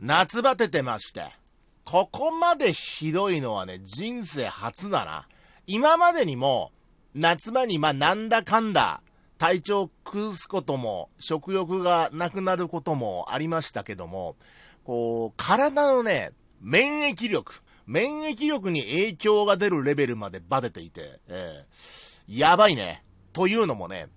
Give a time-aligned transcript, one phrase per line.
[0.00, 1.24] 夏バテてまして。
[1.84, 5.26] ここまでひどいのはね、人生初だな。
[5.66, 6.70] 今までにも、
[7.14, 9.02] 夏場にまあなんだかんだ、
[9.38, 14.36] 体調を崩すことも、食欲がなくなることもありましたけども、
[14.84, 23.02] こう、体のね、免疫力、免疫力に影響が出るレベルまでバテていて、えー、やばいね。
[23.32, 24.08] というのもね、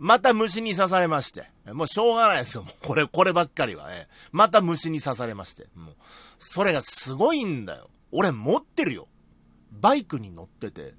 [0.00, 1.44] また虫に刺されまして。
[1.66, 2.62] もうしょうがないですよ。
[2.62, 4.08] もうこれ、こればっかりはね。
[4.32, 5.66] また虫に刺されまして。
[5.74, 5.94] もう、
[6.38, 7.90] それがすごいんだよ。
[8.10, 9.08] 俺持ってるよ。
[9.70, 10.94] バイクに乗ってて、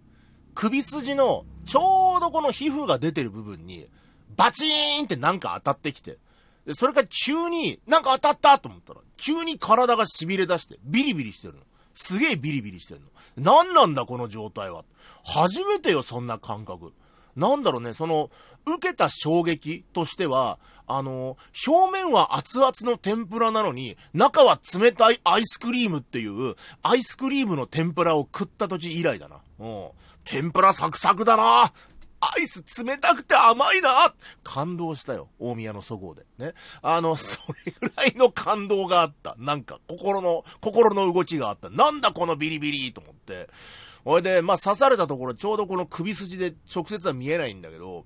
[0.54, 3.90] 首筋のちょうどこの皮膚が出てる部分に、
[4.38, 6.20] バチーンってなんか当たってきて、
[6.68, 11.62] でそれから急に、なんか当たったと思ったら、急に体が痺れ出して、ビリビリしてるの。
[11.96, 13.08] すげえビリビリしてるの。
[13.36, 14.86] 何なんだこの状態は。
[15.26, 16.94] 初めてよ、そんな感覚。
[17.36, 18.30] なんだろうね、その、
[18.66, 29.38] 受けた衝撃としては、あの、表面は熱々の天ぷらなのに、中は冷たいアイスクリームっていう、アイスクリームの天ぷらを食った時以来だな。
[29.60, 29.88] うん。
[30.26, 31.72] 天ぷらサクサクだな
[32.24, 34.14] アイス冷たくて甘いな
[34.44, 35.30] 感動したよ。
[35.40, 36.24] 大宮のそごうで。
[36.38, 36.54] ね。
[36.84, 39.36] あの、それぐらいの感動があった。
[39.40, 41.72] なんか、心の、心の動きがあった。
[41.72, 43.50] なんだこのビリビリと思って。
[44.04, 48.06] ほいで、まあ、刺されたところ、ちょうどこの首筋で直接は見えないんだけど、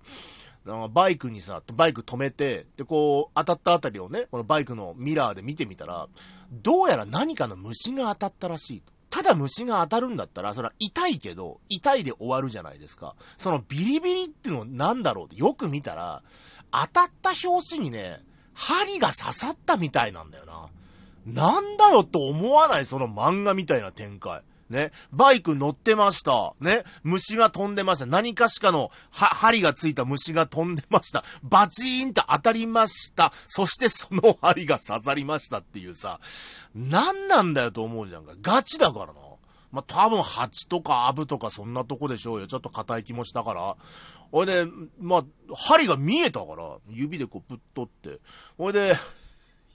[0.91, 6.07] バイクにさ、バイク止めて、で、こう、当たったあたりをね、このバイクのミラーで見てみたら、
[6.51, 8.91] どうやら何かの虫が当たったらしいと。
[9.11, 13.15] ただ虫が当たるんだったら、それは痛いけど、痛いで終わるじゃないですか。
[13.37, 16.23] そのビリビリっていうのは何だろうってよく見たら、
[16.71, 18.21] 当たった拍子にね、
[18.53, 20.67] 針が刺さったみたいなんだよな。
[21.25, 22.85] なんだよと思わない？
[22.85, 24.41] その漫画みたいな展開。
[24.69, 26.53] ね、バイク乗ってました。
[26.59, 28.05] ね、虫が飛んでました。
[28.05, 31.23] 何かしかの、は、針がついた虫が飛んでました。
[31.43, 33.31] バチーンって当たりました。
[33.47, 36.19] そしてその針が刺さりましたっていうさ、
[36.73, 38.33] 何なんだよと思うじゃんか。
[38.41, 39.13] ガチだからな。
[39.71, 42.47] まあ、多分蜂とかアブとかそんなとこでしょうよ。
[42.47, 43.75] ちょっと硬い気もしたから。
[44.31, 44.65] ほいで、
[44.99, 48.19] まあ、針が見えたから、指でこう、ぶっとって。
[48.57, 48.95] ほいで、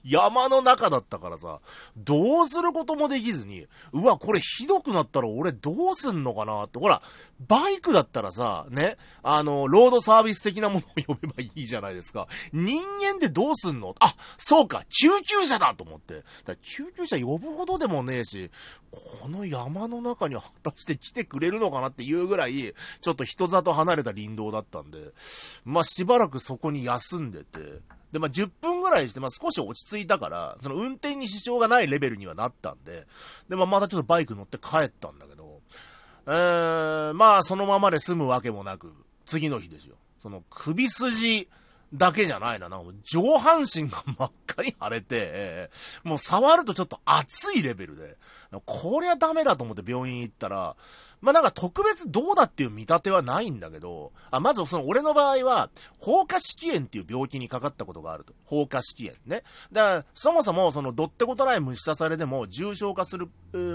[0.03, 1.59] 山の中だったからさ、
[1.97, 7.01] どうすることもできずに、うわ、これひどくなったら俺どうすんのかなって、ほら、
[7.47, 12.27] バイクだったらさ、ね、あの、ロードサービス的なものを呼べばいいじゃないですか。
[12.53, 13.95] 人間でどうすんの？
[13.99, 16.23] あ、そうか、救急車だと思って。
[16.45, 18.51] だ救急車呼ぶほどでもねえし、
[18.91, 24.99] この山の中に果たして来てくれるのかなっていうぐらい、ちょっと人里離れた林道だったんで、
[25.63, 27.59] まあ、しばらくそこに休んでて、
[28.11, 33.07] で、まあ、10分ぐらいして、まあ、少し落ち着いたから、その運転に支障がないレベルにはなったんで、
[33.49, 35.61] で、まあ、またちょっとバイク乗って帰ったんだけど、
[36.27, 38.93] えー、まあ、そのままで済むわけもなく、
[39.25, 39.95] 次の日ですよ。
[40.21, 41.47] その首筋
[41.93, 45.69] だけじゃないな、な上半身が真っ赤に腫れて、
[46.03, 48.17] もう触るとちょっと熱いレベルで、
[48.65, 50.75] こりゃダメだと思って病院行ったら、
[51.21, 55.69] まあ、なんか特別どうだっていう見立てはないんだけど、あ、まずその俺の場合は、
[55.99, 58.33] 放火式炎っていう病気にかかったことがあると。
[58.43, 59.43] 放火式炎ね。
[59.71, 63.29] だから、そもそもそのどってことない虫刺されでも重症化する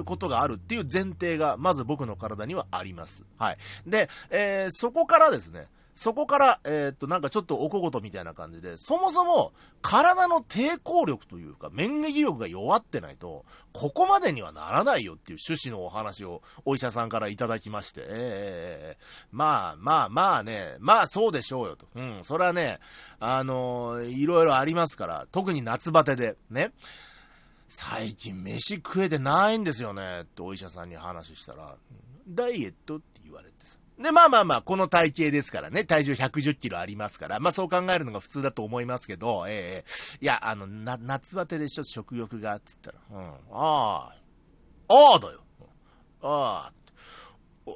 [0.04, 3.25] ことがあるっていう前提が、まず僕の体にはあります。
[3.38, 3.56] はい。
[3.87, 21.87] で、えー、そこからですね、そこから、えー、っと、なんかちょっとおこごとみたいな感じで、そもそも体の抵抗力というか、免疫力が弱ってないと、ここまでにはならないよっていう趣旨のお話をお医者さんからいただきまして、えー、まあまあまあね、まあそうでしょうよと。
[21.95, 22.78] うん、それはね、
[23.19, 26.73] あのー、いろいろありますから、特に夏バテで、ね。
[27.69, 31.75] 最近飯食えてないんですよねってお医者さんに話したら、
[32.28, 33.78] ダイエットって言われてさ。
[33.99, 44.15] で、まあまあまあ、この体型ですからね、体重110キロありますから、まあそう考えるのが普通だと思いますけど、ええー、いや、あの、な、夏バテでしょ、食欲が、つったら、うん、ああ、
[44.89, 45.41] ああだよ。
[46.23, 46.71] あ
[47.69, 47.73] あ、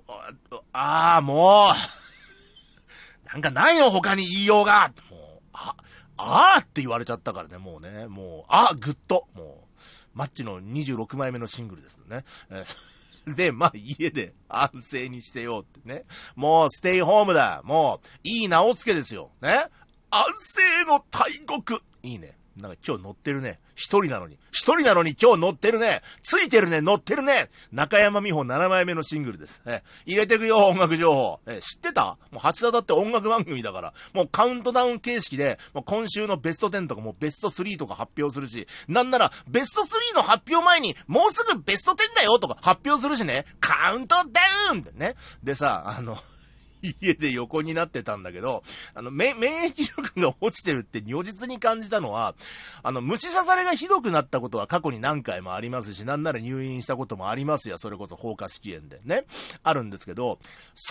[0.72, 5.20] ああ、もう、なんかないの他に言いようが、もう、
[5.54, 5.74] あ、
[6.18, 9.78] ああって言われちゃったからね、もうね、もう、あ、ぐっと、もう、
[10.12, 12.24] マッチの26枚目のシングルですね。
[12.50, 12.89] えー
[13.36, 16.04] で、まあ家で安静にしてよってね。
[16.34, 17.62] もうステイホームだ。
[17.64, 19.30] もう、いい名をつけですよ。
[19.40, 19.66] ね。
[20.10, 21.80] 安静の大国。
[22.02, 22.39] いいね。
[22.56, 23.58] なんか今日乗ってるね。
[23.74, 24.38] 一人なのに。
[24.50, 26.02] 一人なのに今日乗ってるね。
[26.22, 27.48] ついてるね、乗ってるね。
[27.72, 29.62] 中山美穂7枚目のシングルです。
[29.64, 31.40] え、入れてくよ、音楽情報。
[31.46, 32.18] え、知ってた？
[32.30, 33.94] もう八田だって音楽番組だから。
[34.12, 43.46] もうカウントダウン形式で、もう今週のベスト10とかもうベスト3とか発表するし、なんならベスト3の発表前に、もうすぐベスト10だよとか発表するしね。
[43.60, 44.22] カウントダ
[44.72, 45.14] ウンってね。
[45.42, 46.18] でさ、あの、
[46.82, 48.62] 家で横になってたんだけど、
[48.94, 52.34] あの、免疫力が落ちてるって如実に感じたのは、
[52.82, 57.78] あの、虫刺されがひどくなったことは過去に何回もありますし、なんなら入院したこともありますよ。
[57.78, 59.24] それこそ放火試験でね。
[59.62, 60.38] あるんですけど、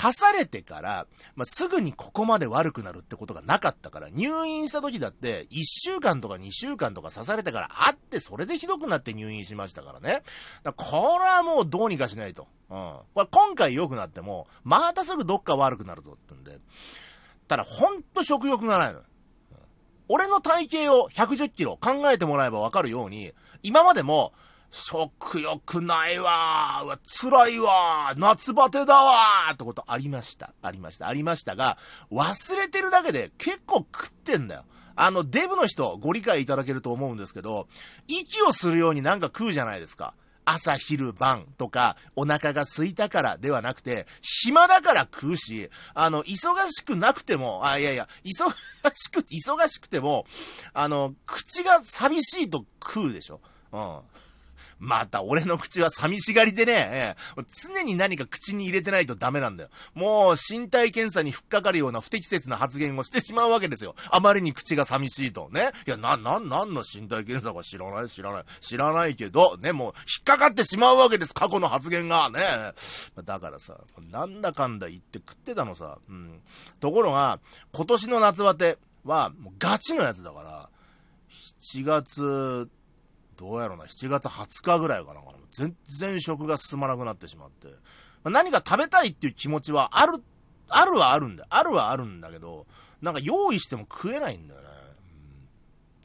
[0.01, 10.23] 刺されてから、まあ、すぐにここまで悪くなるってことがなかったから、入院した時だって、1週間とか2週間とか刺されてからあって、それでひどくなって入院しましたからね。
[10.63, 12.47] だからこれはもうどうにかしないと。
[12.69, 12.99] うん。
[13.13, 16.59] これ今回良くなっても、またすぐどっか悪くなるぞってんで。
[17.47, 19.01] ただ、ほんと食欲がないの。
[20.07, 24.33] 俺の体型を110キロ考えてもらえばわかるように、今までも、
[24.71, 30.53] 食欲ないわー、辛いわー、夏バテだわーってことありました。
[30.61, 31.07] ありました。
[31.07, 31.77] ありましたが、
[32.11, 34.65] 忘れてるだけで結構食ってんだよ。
[34.95, 37.67] あの、デブの人、ご理解いただけると思うんですけど、
[38.07, 40.13] 息をするようになんか食うじゃないですか。
[40.51, 48.51] 朝昼晩とか、お腹が空いたからではなくて、暇だから食うし、あの、忙しくなくても、あ、いやいや、忙
[48.95, 50.25] しく、忙しくても、
[50.73, 53.41] あの、口が寂しいと食うでしょ
[53.71, 53.99] うん。
[54.79, 57.15] また俺の口は寂しがりでね、
[57.63, 59.69] 常に何か口に入れてないとダメなんだよ。
[59.93, 63.95] もう身体検査にふっかかるような不適切な発言をしてしまうわけですよ。
[64.09, 65.49] あまりに口が寂しいと。
[65.51, 65.71] ね。
[65.85, 68.43] いや、な、な、なんの身体検査か知らない、知らない。
[68.61, 71.33] 知らないけど、ね、もう引っかかってしまうわけです。
[71.33, 72.29] 過去の発言が。
[72.29, 72.39] ね。
[73.25, 73.77] だからさ、
[74.11, 75.97] なんだかんだ言って食ってたのさ。
[76.09, 76.41] うん。
[76.79, 77.39] ところが、
[77.73, 80.69] 今年の夏バテは、もうガチのやつだから、
[81.61, 82.69] 7月
[83.39, 85.21] どうやろな、7月20日ぐらいかな、
[85.53, 87.69] 全然食が進まなくなってしまって、
[88.25, 90.21] 何か食べたいっていう気持ちはある、
[90.67, 91.47] あるはあるんだ。
[91.49, 92.67] あるはあるんだけど、
[93.01, 94.67] なんか用意しても食えないんだよね。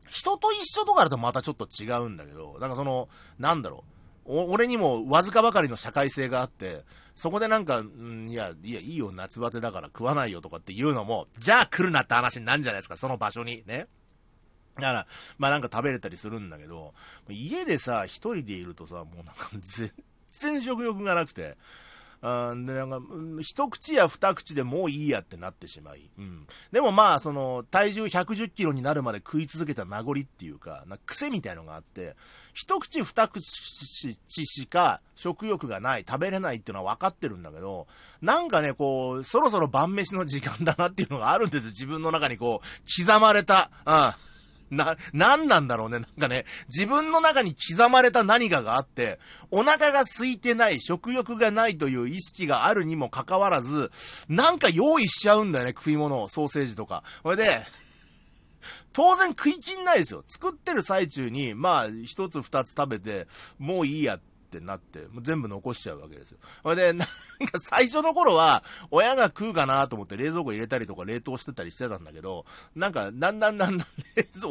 [0.04, 3.08] うん、人と一緒とかだとまたちょっと違うんだけど、なんかその、
[3.40, 3.82] なんだろ
[4.26, 4.32] う。
[4.48, 6.84] 俺にもわずかばかりの社会性があって、
[7.16, 13.64] そこでなんか、ん、いや、いや、いいよ、夏バテだから食わないよとかっていうのも、じゃあ来るなって話になるんじゃないですか、その場所に。
[13.66, 13.88] ね。
[14.76, 15.06] だから、
[15.38, 16.94] まあなんか食べれたりするんだけど、
[17.28, 19.90] 家でさ、一人でいるとさ、もうなんか全
[20.26, 21.56] 然食欲がなくて、
[22.26, 23.00] あでなんか
[23.42, 32.16] 一口や二口でもういいやってなってしまい、うん、でもまあその体重110キロになるまで食い続けた名残っていうかな癖みたいのがあって
[32.54, 37.86] 一口二口しか食欲がない食べれないっていうのは分かってるんだけど
[38.22, 41.70] なんかねこうそろそろ晩飯の時間だなっていうのがあるんですよ。
[41.72, 44.33] 自分の中にこう刻まれた、うん。
[44.74, 46.00] な、なんなんだろうね。
[46.00, 49.18] なんかね、自分の中に刻まれた何かがあって、
[49.50, 53.90] お腹が空いてない、食欲がないという意識があるにもかかわらず、
[54.28, 57.02] なんか用意しちゃうんだよね、食い物を、ソーセージとか。
[57.22, 57.64] それで、
[58.92, 60.22] 当然食いきんないですよ。
[60.26, 63.26] 作ってる最中に、まあ、一つ二つ食べて、
[63.58, 66.38] もういいやってってなって、もう全部残しちゃうわけですよ。
[66.62, 73.86] ほいで、なんか最初の頃は、親が食うかなと思って冷蔵庫入れたりとか冷凍してたりしてたんだけど、なんか、だんだんだんだん、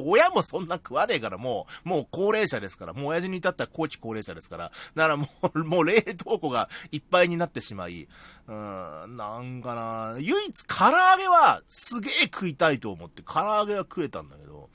[0.06, 8.08] 親もそんな食わねえからもう、もう高齢者ですから、もう親父に至ったら後期高齢者ですから、だからもう、もう冷凍庫がいっぱいになってしまい、
[8.48, 14.70] うん、なんかな、唯一唐揚げはすげえ食いたいと思って、唐揚げは食えたんだけど、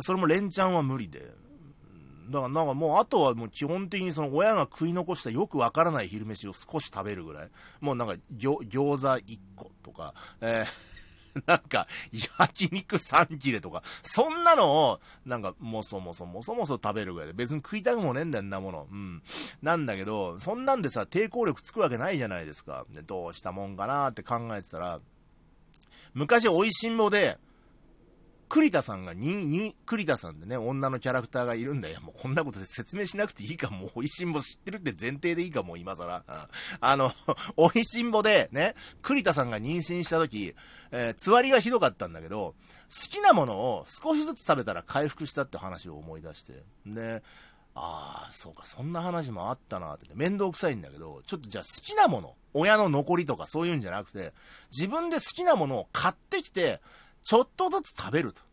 [0.00, 1.32] それも連チャンは無理で、
[2.28, 7.48] だからなんかもうあとはもう基本的にその親が食い残したよくわからない昼飯を少し食べるぐらい。
[7.80, 11.86] もうなんか餃子1個とか、えー、 なんか
[12.38, 18.88] 焼肉3切れとか、そんなのをなんかもそもそもそもそ食べるぐらいで別に食いたくもねえんだよんなもの。
[18.90, 19.22] うん。
[19.62, 22.86] なんだけど、そんなんでさ抵抗力つくわけないじゃないですか。
[22.92, 25.00] で、どうしたもんかなって考えてたら、
[26.14, 27.38] 昔美味しんぼで、
[28.56, 32.00] 栗田さんがに、に、栗田さんでね、女のキャラクターがいるんだよ。
[32.00, 36.24] もうこんなことで説明しなくていいか、もう、美味しんぼ知ってるって前提でいいか、もう今更。
[36.80, 37.12] あの、
[37.58, 40.54] 美味しんぼで、ね、栗田さんが妊娠した時、
[40.90, 42.54] えー、つわりがひどかったんだけど、
[42.88, 46.64] 好きなものを少しずつ食べたら回復したって話を思い出して。
[46.86, 47.22] で、
[47.74, 54.32] ああ、そうか、そんな話もあったなって、ね面倒くさいんだけど、ちょっとじゃあ好きなもの、親の残りとかそういうんじゃなくて、
[54.72, 56.80] 自分で好きなものを買ってきて、
[57.26, 58.45] ちょっとずつ食べると。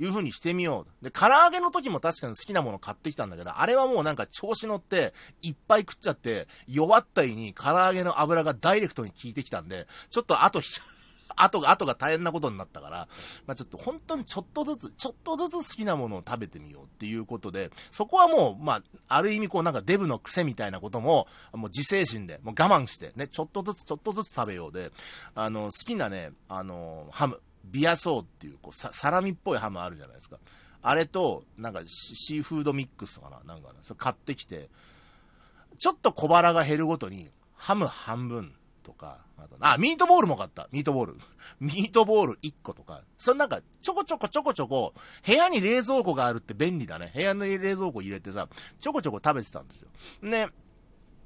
[0.00, 1.04] いう風にしてみよう。
[1.04, 10.62] で、唐揚げの時も確かに好きなもの買ってきたんだけど、あれはもうなんか調子乗って、いっぱい食っちゃって、弱ったいに唐揚げの油がダイレクトに効いてきたんで、ちょっとあと、
[11.36, 13.08] 後が、後が大変なことになったから、
[13.46, 24.90] まあ、ちょっと本当にちょっとずつ、ちょっとずつ好きなものを食べてみようっていうことで、そこはもう、まあ、ある意味こうなんかデブの癖みたいなことも、もう自制心で、もう我慢して、ね、ちょっとずつちょっとずつ食べようで、
[25.34, 30.38] あの、好きなね、あの、ハム、ビアソーっていうこうササラミっぽいハムあるじゃないですか。
[30.82, 34.70] あれと、なんかシーフードミックスとかななんか、それ買ってきて、
[35.78, 40.68] ちょっと小腹が減るごとに、ハム半分と、か、あと、あ、ミートボールも買った。
[40.72, 41.16] ミートボール。
[41.60, 43.02] ミートボール1個とか。
[43.18, 44.94] そのなんか、ちょこちょこちょこちょこ、
[45.26, 47.12] 部屋に冷蔵庫があるって便利だね。
[47.14, 48.48] 部屋の冷蔵庫入れてさ、
[48.78, 49.88] ちょこちょこ食べてたんですよ。
[50.22, 50.48] ね、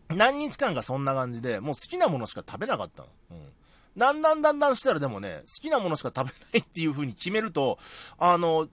[0.08, 3.08] 何日間かそんな感じで、もう好きなものしか食べなかったの。
[3.30, 3.52] うん。
[3.96, 7.78] だんだんだんだんしたらでもね、好きなものしか食べないっていう風に決めると、
[8.18, 8.68] あの、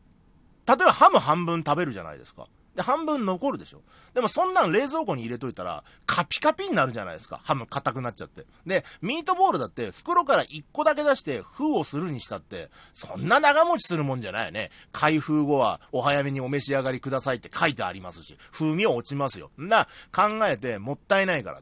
[0.68, 2.48] 例えばハム半分食べるじゃないですか。
[2.75, 3.82] で、半分残るでしょ。
[4.13, 7.42] でもそんなん冷蔵庫に入れといたら、カピカピになるじゃないですか。
[7.44, 8.46] ハム硬くなっちゃって。
[8.66, 14.72] で、ミートボールだって袋から1個だけ出して封をするにしたって、そんな長持ちするもんじゃないよね。
[14.92, 19.51] 開封後はお早めにお召し上がりくださいって書いてありますし、風味は落ちますよ。
[19.58, 21.62] な、考えてもったいないから。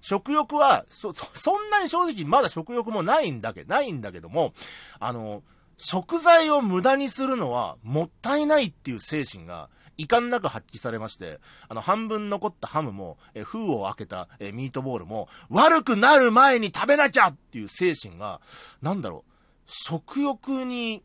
[0.00, 4.54] 食欲は、そ、 そんなに正直まだ食欲もないんだけど、ないんだけども、
[4.98, 5.42] あの、
[5.76, 18.40] 食材を無駄にするのはもったいないっていう精神が遺憾なく発揮されまして、あの、半分残ったハムも、え封を開けた、えミートボールも、悪くなる前に食べなきゃっていう精神が、
[18.80, 19.32] なんだろう、
[19.66, 21.02] 食欲に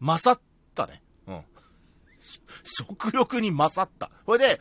[0.00, 0.40] 勝っ
[0.74, 1.02] たね。
[1.26, 1.44] うん。
[2.62, 4.10] 食欲に勝った。
[4.24, 4.60] これで、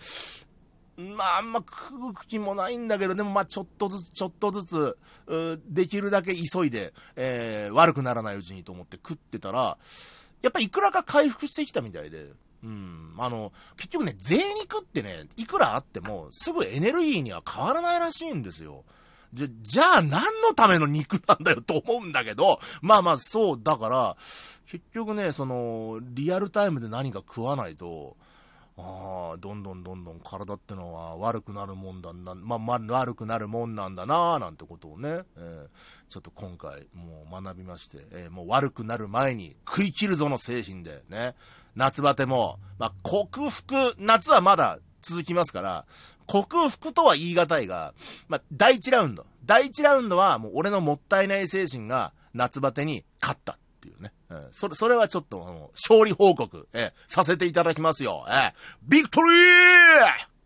[0.99, 4.97] まあ、あんま食う気もないんだけど、でもまあ、ちょっとずつ、ちょっとずつ、
[5.67, 9.77] できるだけ急いで、えー、悪くならないうちにと思って食ってたら、
[10.41, 12.27] やっぱいくらか回復してきたみたいで、
[12.63, 18.83] うん、あの、結局ね、贅肉ってね、いくらあっても、すぐエネルギーには変わらないらしいんですよ。
[19.33, 24.17] じゃ、じゃあ何のための肉なんだよと思うんだけど、まあまあそう、だから、
[24.67, 28.17] 結局ね、その、リアルタイムで何か食わないと、
[28.81, 35.67] ああ、どんどんどんどん体ってのは悪くなるもんだな、まあ、ま、悪くなるもんなんだななんてことをね、えー、
[36.09, 41.35] ちょっと今回もう学びまして、えー、もう悪くなる前に食い切るぞの精神でね、
[41.75, 45.85] 夏バテも、まあ、克服、夏はまだ続きますから、
[46.25, 47.93] 克服とは言い難いが、
[48.27, 49.25] まあ、第1ラウンド。
[49.45, 54.11] 第1ラウンドはもう俺のもったいない精神が夏バテに勝ったっていうね。
[54.29, 58.25] えー、それ、それはちょっと、あの、勝利報告、えー、させていただきますよ。
[58.27, 60.28] えー、ビクトリー